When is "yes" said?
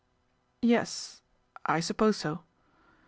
0.63-1.21